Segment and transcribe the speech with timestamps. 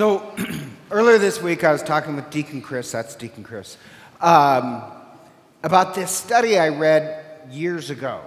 [0.00, 0.32] So
[0.90, 3.76] earlier this week, I was talking with Deacon Chris, that's Deacon Chris,
[4.22, 4.82] um,
[5.62, 8.22] about this study I read years ago.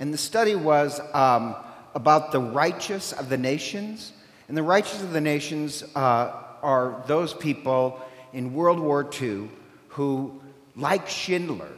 [0.00, 1.54] And the study was um,
[1.94, 4.14] about the righteous of the nations.
[4.48, 8.00] And the righteous of the nations uh, are those people
[8.32, 9.50] in World War II
[9.88, 10.40] who,
[10.76, 11.72] like Schindler,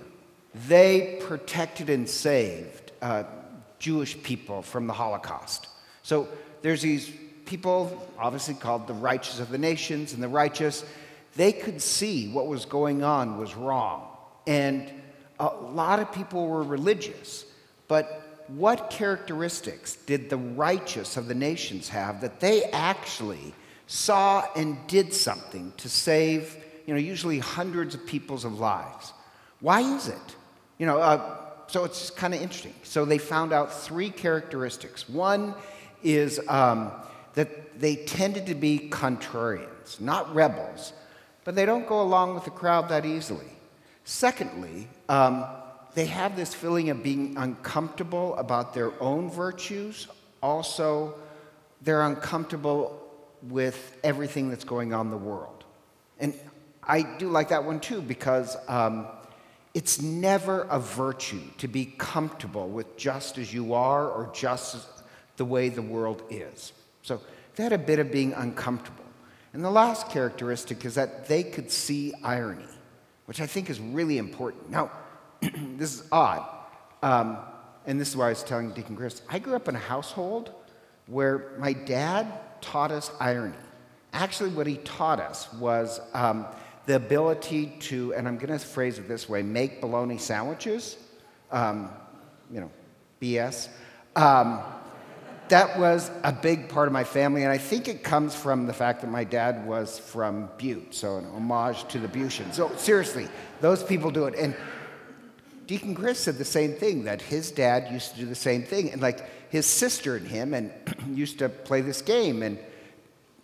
[0.68, 3.24] they protected and saved uh,
[3.80, 5.66] Jewish people from the Holocaust.
[6.04, 6.28] So
[6.62, 7.10] there's these
[7.50, 10.84] people, obviously called the righteous of the nations, and the righteous,
[11.34, 14.06] they could see what was going on was wrong.
[14.46, 14.88] And
[15.40, 17.44] a lot of people were religious.
[17.88, 23.52] But what characteristics did the righteous of the nations have that they actually
[23.88, 26.56] saw and did something to save,
[26.86, 29.12] you know, usually hundreds of people's of lives?
[29.58, 30.36] Why is it?
[30.78, 31.36] You know, uh,
[31.66, 32.74] so it's kind of interesting.
[32.84, 35.08] So they found out three characteristics.
[35.08, 35.54] One
[36.02, 36.92] is um,
[37.34, 40.92] that they tended to be contrarians, not rebels,
[41.44, 43.46] but they don't go along with the crowd that easily.
[44.04, 45.44] Secondly, um,
[45.94, 50.08] they have this feeling of being uncomfortable about their own virtues.
[50.42, 51.14] Also,
[51.82, 52.96] they're uncomfortable
[53.42, 55.64] with everything that's going on in the world.
[56.18, 56.34] And
[56.82, 59.06] I do like that one too because um,
[59.74, 64.86] it's never a virtue to be comfortable with just as you are or just
[65.36, 66.72] the way the world is.
[67.02, 67.20] So
[67.56, 69.04] they had a bit of being uncomfortable.
[69.52, 72.64] And the last characteristic is that they could see irony,
[73.26, 74.70] which I think is really important.
[74.70, 74.90] Now,
[75.40, 76.46] this is odd,
[77.02, 77.38] um,
[77.86, 79.22] and this is why I was telling Deacon Chris.
[79.28, 80.52] I grew up in a household
[81.06, 82.26] where my dad
[82.60, 83.56] taught us irony.
[84.12, 86.46] Actually, what he taught us was um,
[86.86, 90.96] the ability to, and I'm going to phrase it this way, make bologna sandwiches.
[91.50, 91.90] Um,
[92.52, 92.70] you know,
[93.20, 93.68] BS.
[95.50, 98.72] That was a big part of my family, and I think it comes from the
[98.72, 102.54] fact that my dad was from Butte, so an homage to the Butians.
[102.54, 103.26] So seriously,
[103.60, 104.36] those people do it.
[104.36, 104.54] And
[105.66, 108.92] Deacon Chris said the same thing that his dad used to do the same thing,
[108.92, 110.72] and like his sister and him, and
[111.18, 112.56] used to play this game, and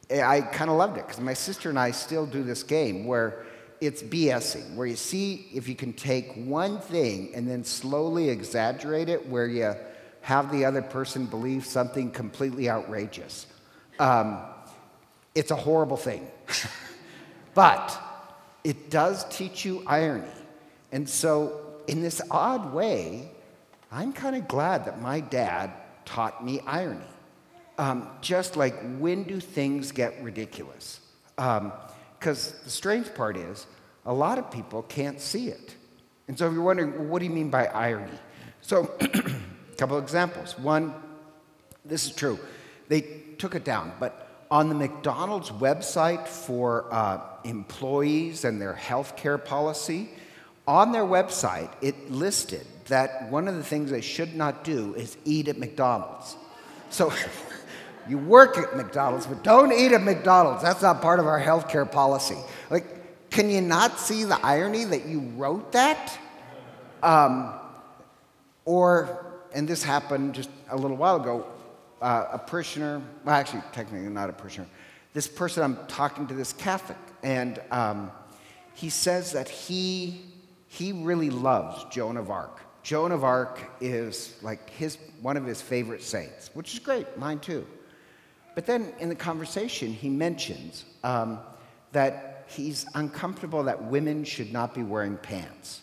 [0.09, 3.45] I kind of loved it because my sister and I still do this game where
[3.81, 9.09] it's BSing, where you see if you can take one thing and then slowly exaggerate
[9.09, 9.75] it, where you
[10.27, 13.47] have the other person believe something completely outrageous.
[14.01, 14.41] Um,
[15.37, 16.27] it's a horrible thing.
[17.55, 17.97] but
[18.65, 20.27] it does teach you irony.
[20.91, 23.31] And so, in this odd way,
[23.93, 25.71] I'm kind of glad that my dad
[26.05, 27.13] taught me irony.
[27.79, 31.03] Um, just like when do things get ridiculous?
[31.37, 33.69] Because um, the strange part is,
[34.05, 35.77] a lot of people can't see it.
[36.27, 38.19] And so, if you're wondering, well, what do you mean by irony?
[38.61, 38.93] So,
[39.77, 40.59] Couple examples.
[40.59, 40.95] One,
[41.85, 42.39] this is true.
[42.89, 43.03] They
[43.39, 49.39] took it down, but on the McDonald's website for uh, employees and their health care
[49.39, 50.09] policy,
[50.67, 55.17] on their website, it listed that one of the things they should not do is
[55.25, 56.37] eat at McDonald's.
[56.91, 57.13] So
[58.09, 60.63] you work at McDonald's, but don't eat at McDonald's.
[60.63, 62.39] That's not part of our health care policy.
[62.71, 66.19] Like, can you not see the irony that you wrote that?
[67.03, 67.53] Um,
[68.65, 69.26] or
[69.57, 71.47] and this happened just a little while ago.
[72.03, 74.69] Uh, a parishioner, well, actually, technically not a parishioner,
[75.15, 78.11] this person, I'm talking to this Catholic, and um,
[78.75, 80.21] he says that he,
[80.69, 82.61] he really loves Joan of Arc.
[82.83, 87.39] Joan of Arc is like his, one of his favorite saints, which is great, mine
[87.39, 87.67] too.
[88.55, 91.39] But then in the conversation, he mentions um,
[91.93, 95.81] that he's uncomfortable that women should not be wearing pants.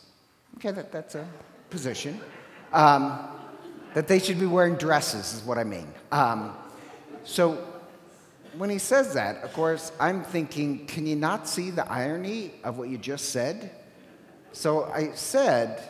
[0.57, 1.27] Okay, that, that's a
[1.71, 2.21] position.
[2.71, 3.19] Um,
[3.93, 5.87] that they should be wearing dresses, is what I mean.
[6.11, 6.55] Um,
[7.23, 7.63] so
[8.57, 12.77] when he says that, of course, I'm thinking, can you not see the irony of
[12.77, 13.71] what you just said?
[14.51, 15.81] So I said,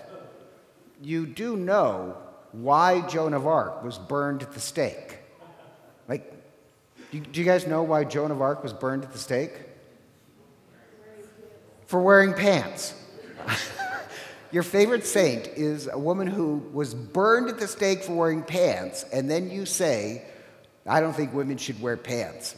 [1.01, 2.17] you do know
[2.51, 5.17] why Joan of Arc was burned at the stake.
[6.07, 6.31] Like,
[7.11, 9.53] do do you guys know why Joan of Arc was burned at the stake?
[11.87, 12.93] For wearing pants.
[14.53, 19.03] Your favorite saint is a woman who was burned at the stake for wearing pants,
[19.11, 20.25] and then you say,
[20.85, 22.55] I don't think women should wear pants.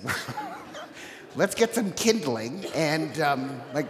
[1.37, 3.87] Let's get some kindling and um, like,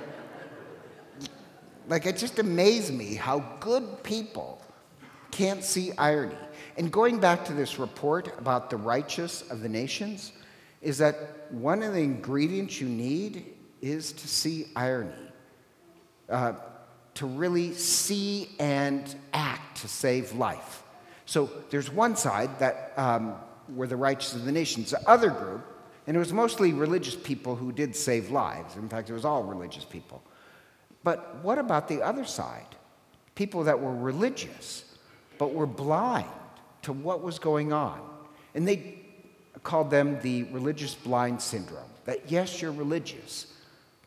[1.87, 4.61] like it just amazed me how good people
[5.31, 6.37] can't see irony.
[6.77, 10.31] And going back to this report about the righteous of the nations,
[10.83, 13.47] is that one of the ingredients you need
[13.81, 15.11] is to see irony.
[16.29, 16.53] Uh,
[17.15, 20.83] to really see and act to save life.
[21.25, 23.35] So there's one side that um,
[23.73, 24.91] were the righteous of the nations.
[24.91, 25.65] The other group,
[26.07, 28.75] And it was mostly religious people who did save lives.
[28.75, 30.21] In fact, it was all religious people.
[31.03, 32.75] But what about the other side?
[33.33, 34.85] People that were religious,
[35.37, 36.27] but were blind
[36.83, 37.99] to what was going on.
[38.53, 38.99] And they
[39.63, 41.89] called them the religious blind syndrome.
[42.05, 43.47] That yes, you're religious,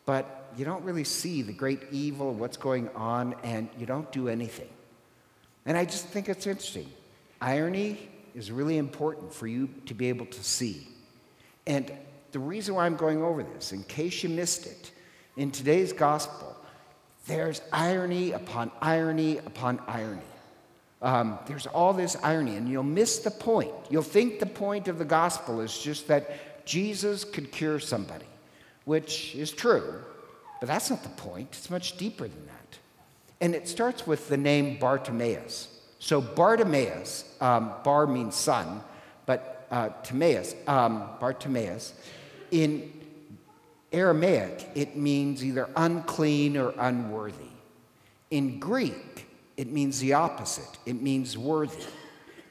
[0.09, 4.27] but you don't really see the great evil what's going on, and you don't do
[4.27, 4.71] anything.
[5.67, 6.91] And I just think it's interesting.
[7.43, 10.89] Irony is really important for you to be able to see.
[11.67, 11.93] And
[12.33, 14.93] the reason why I'm going over this, in case you missed it,
[15.37, 16.57] in today's gospel,
[17.27, 20.23] there's irony upon irony upon irony.
[21.03, 23.75] Um, there's all this irony, and you'll miss the point.
[23.91, 28.25] You'll think the point of the gospel is just that Jesus could cure somebody,
[28.89, 30.01] which is true,
[30.61, 31.47] but that's not the point.
[31.53, 32.79] It's much deeper than that.
[33.39, 35.69] And it starts with the name Bartimaeus.
[35.99, 38.81] So, Bartimaeus, um, Bar means son,
[39.27, 41.93] but uh, Timaeus, um, Bartimaeus,
[42.51, 42.91] in
[43.93, 47.53] Aramaic, it means either unclean or unworthy.
[48.31, 49.27] In Greek,
[49.59, 50.79] it means the opposite.
[50.87, 51.85] It means worthy.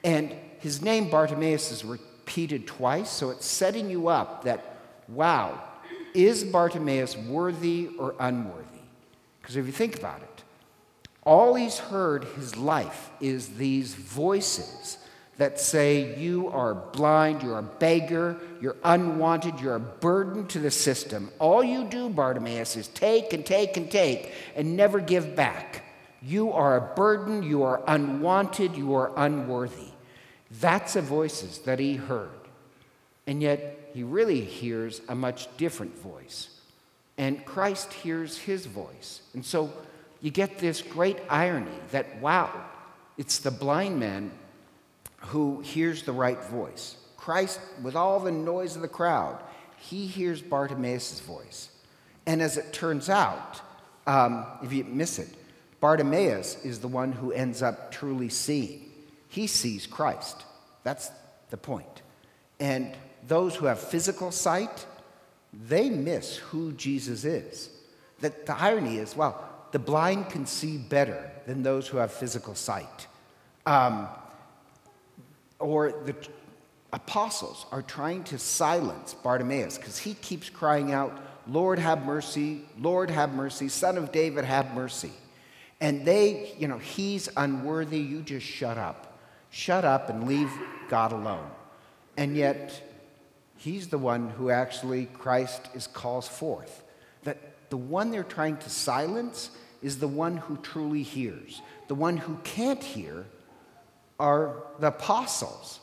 [0.03, 5.63] And his name, Bartimaeus, is repeated twice, so it's setting you up that, wow,
[6.13, 8.63] is Bartimaeus worthy or unworthy?
[9.41, 10.43] Because if you think about it,
[11.23, 14.97] all he's heard his life is these voices
[15.37, 20.71] that say, You are blind, you're a beggar, you're unwanted, you're a burden to the
[20.71, 21.31] system.
[21.39, 25.83] All you do, Bartimaeus, is take and take and take and never give back.
[26.21, 29.91] You are a burden, you are unwanted, you are unworthy.
[30.59, 32.29] That's the voices that he heard.
[33.27, 36.49] And yet, he really hears a much different voice.
[37.17, 39.21] And Christ hears his voice.
[39.33, 39.73] And so
[40.21, 42.63] you get this great irony that, wow,
[43.17, 44.29] it's the blind man
[45.17, 46.95] who hears the right voice.
[47.17, 49.41] Christ, with all the noise of the crowd,
[49.77, 51.71] he hears Bartimaeus' voice.
[52.27, 53.61] And as it turns out,
[54.05, 55.29] um, if you miss it,
[55.81, 58.91] Bartimaeus is the one who ends up truly seeing.
[59.27, 60.45] He sees Christ.
[60.83, 61.09] That's
[61.49, 62.03] the point.
[62.59, 62.95] And
[63.27, 64.85] those who have physical sight,
[65.53, 67.69] they miss who Jesus is.
[68.21, 72.55] That the irony is, well, the blind can see better than those who have physical
[72.55, 73.07] sight.
[73.65, 74.07] Um,
[75.59, 76.15] or the
[76.93, 83.09] apostles are trying to silence Bartimaeus because he keeps crying out, Lord, have mercy, Lord,
[83.09, 85.11] have mercy, Son of David, have mercy.
[85.79, 89.17] And they, you know, he's unworthy, you just shut up.
[89.49, 90.51] Shut up and leave
[90.89, 91.49] God alone.
[92.17, 92.81] And yet,
[93.57, 96.83] he's the one who actually Christ is calls forth.
[97.23, 97.37] That
[97.69, 99.51] the one they're trying to silence
[99.81, 101.61] is the one who truly hears.
[101.87, 103.25] The one who can't hear
[104.19, 105.79] are the apostles.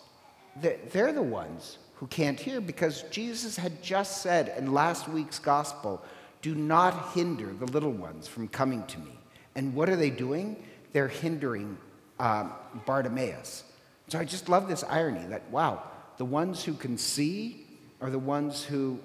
[0.56, 6.02] They're the ones who can't hear because Jesus had just said in last week's gospel,
[6.42, 9.18] Do not hinder the little ones from coming to me.
[9.54, 10.62] And what are they doing?
[10.92, 11.76] They're hindering
[12.18, 12.52] um,
[12.86, 13.64] Bartimaeus.
[14.08, 15.82] So I just love this irony that, wow,
[16.18, 17.63] the ones who can see
[18.04, 19.00] are the ones who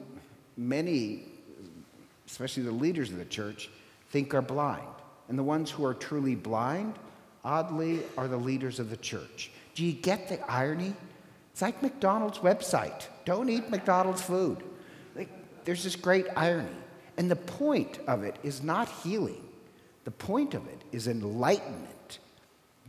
[0.57, 1.23] many,
[2.27, 3.69] especially the leaders of the church,
[4.09, 4.83] think are blind.
[5.29, 6.95] And the ones who are truly blind,
[7.45, 9.51] oddly, are the leaders of the church.
[9.73, 10.93] Do you get the irony?
[11.53, 14.63] It's like McDonald's website don't eat McDonald's food.
[15.15, 15.29] Like,
[15.63, 16.67] there's this great irony.
[17.15, 19.47] And the point of it is not healing,
[20.03, 22.19] the point of it is enlightenment.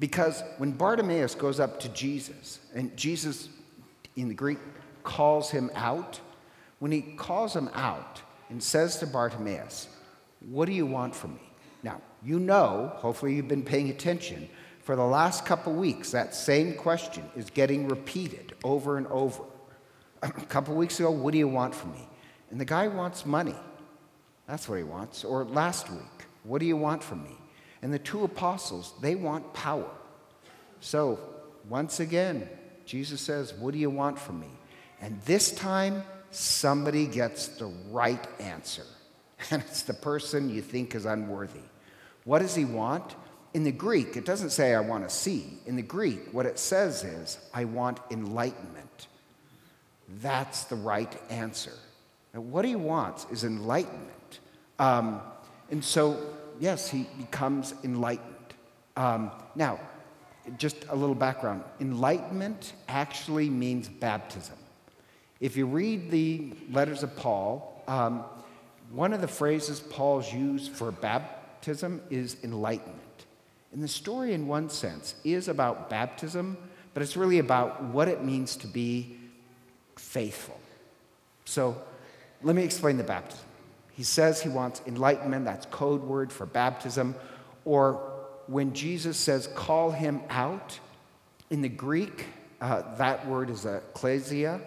[0.00, 3.48] Because when Bartimaeus goes up to Jesus, and Jesus
[4.16, 4.58] in the Greek
[5.02, 6.20] calls him out,
[6.78, 9.88] when he calls him out and says to Bartimaeus,
[10.40, 11.52] What do you want from me?
[11.82, 14.48] Now, you know, hopefully you've been paying attention,
[14.82, 19.44] for the last couple weeks, that same question is getting repeated over and over.
[20.22, 22.08] A couple weeks ago, what do you want from me?
[22.50, 23.54] And the guy wants money.
[24.48, 25.22] That's what he wants.
[25.22, 27.36] Or last week, what do you want from me?
[27.82, 29.90] And the two apostles, they want power.
[30.80, 31.18] So,
[31.68, 32.48] once again,
[32.84, 34.50] Jesus says, What do you want from me?
[35.00, 38.84] And this time, somebody gets the right answer.
[39.50, 41.62] And it's the person you think is unworthy.
[42.24, 43.14] What does he want?
[43.54, 45.58] In the Greek, it doesn't say, I want to see.
[45.66, 49.08] In the Greek, what it says is, I want enlightenment.
[50.20, 51.72] That's the right answer.
[52.34, 54.40] Now, what he wants is enlightenment.
[54.78, 55.20] Um,
[55.70, 58.34] and so, yes, he becomes enlightened.
[58.96, 59.80] Um, now,
[60.58, 64.56] just a little background enlightenment actually means baptism.
[65.40, 68.24] If you read the letters of Paul, um,
[68.92, 72.98] one of the phrases Paul's used for baptism is enlightenment.
[73.72, 76.58] And the story, in one sense, is about baptism,
[76.92, 79.16] but it's really about what it means to be
[79.96, 80.58] faithful.
[81.44, 81.80] So
[82.42, 83.44] let me explain the baptism.
[83.92, 87.14] He says he wants enlightenment, that's code word for baptism.
[87.64, 88.12] Or
[88.46, 90.78] when Jesus says, call him out,
[91.50, 92.26] in the Greek,
[92.60, 94.60] uh, that word is ecclesia,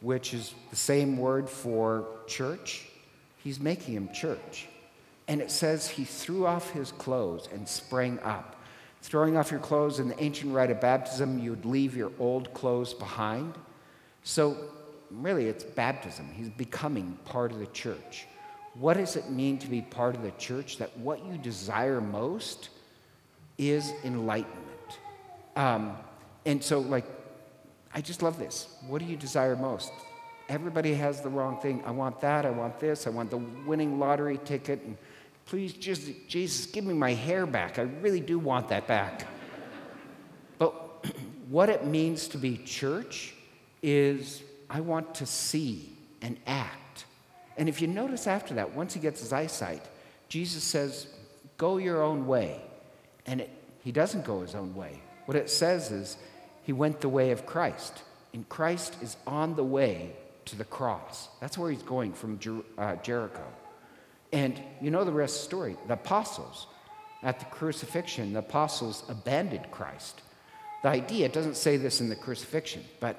[0.00, 2.86] which is the same word for church.
[3.38, 4.68] He's making him church.
[5.26, 8.56] And it says he threw off his clothes and sprang up.
[9.02, 12.94] Throwing off your clothes in the ancient rite of baptism, you'd leave your old clothes
[12.94, 13.54] behind.
[14.24, 14.56] So,
[15.10, 16.28] really, it's baptism.
[16.34, 18.26] He's becoming part of the church.
[18.74, 20.78] What does it mean to be part of the church?
[20.78, 22.70] That what you desire most
[23.56, 24.98] is enlightenment.
[25.56, 25.96] Um,
[26.44, 27.17] and so, like,
[27.94, 28.68] I just love this.
[28.86, 29.92] What do you desire most?
[30.48, 31.82] Everybody has the wrong thing.
[31.84, 32.46] I want that.
[32.46, 33.06] I want this.
[33.06, 34.82] I want the winning lottery ticket.
[34.82, 34.96] And
[35.46, 37.78] please, just, Jesus, give me my hair back.
[37.78, 39.26] I really do want that back.
[40.58, 40.72] but
[41.48, 43.34] what it means to be church
[43.82, 47.04] is I want to see and act.
[47.56, 49.82] And if you notice after that, once he gets his eyesight,
[50.28, 51.08] Jesus says,
[51.56, 52.60] Go your own way.
[53.26, 53.50] And it,
[53.82, 55.02] he doesn't go his own way.
[55.26, 56.16] What it says is,
[56.68, 58.02] he went the way of Christ.
[58.34, 60.12] And Christ is on the way
[60.44, 61.30] to the cross.
[61.40, 63.46] That's where he's going from Jer- uh, Jericho.
[64.34, 65.76] And you know the rest of the story.
[65.86, 66.66] The apostles,
[67.22, 70.20] at the crucifixion, the apostles abandoned Christ.
[70.82, 73.16] The idea, it doesn't say this in the crucifixion, but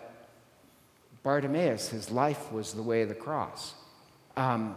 [1.24, 3.74] Bartimaeus, his life was the way of the cross.
[4.38, 4.75] Um,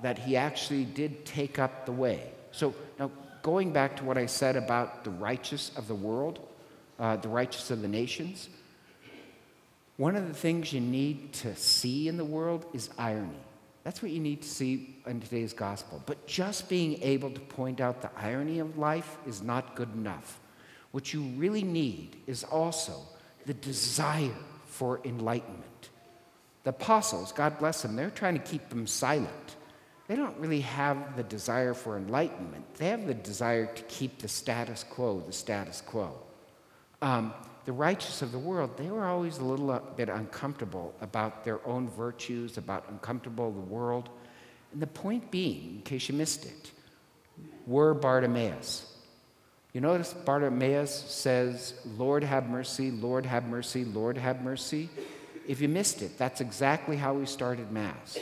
[0.00, 2.22] that he actually did take up the way.
[2.50, 3.10] So now,
[3.42, 6.40] going back to what I said about the righteous of the world,
[6.98, 8.48] uh, the righteous of the nations.
[9.96, 13.40] One of the things you need to see in the world is irony.
[13.82, 16.02] That's what you need to see in today's gospel.
[16.06, 20.40] But just being able to point out the irony of life is not good enough.
[20.90, 23.00] What you really need is also
[23.46, 24.34] the desire
[24.64, 25.90] for enlightenment.
[26.64, 29.56] The apostles, God bless them, they're trying to keep them silent.
[30.08, 32.74] They don't really have the desire for enlightenment.
[32.74, 36.25] They have the desire to keep the status quo the status quo.
[37.06, 37.32] Um,
[37.66, 41.64] the righteous of the world, they were always a little uh, bit uncomfortable about their
[41.64, 44.08] own virtues, about uncomfortable the world.
[44.72, 46.72] And the point being, in case you missed it,
[47.64, 48.92] were Bartimaeus.
[49.72, 54.90] You notice Bartimaeus says, Lord have mercy, Lord have mercy, Lord have mercy.
[55.46, 58.18] If you missed it, that's exactly how we started Mass.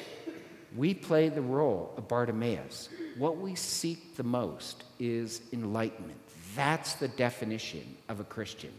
[0.76, 2.90] We play the role of Bartimaeus.
[3.16, 6.20] What we seek the most is enlightenment.
[6.54, 8.72] That's the definition of a Christian.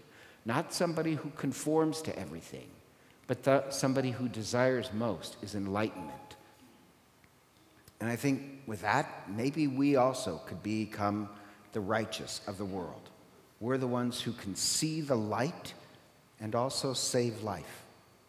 [0.46, 2.68] Not somebody who conforms to everything,
[3.28, 6.36] but the, somebody who desires most is enlightenment.
[8.00, 11.30] And I think with that, maybe we also could become
[11.74, 13.10] the righteous of the world.
[13.60, 15.74] We're the ones who can see the light
[16.40, 17.85] and also save life.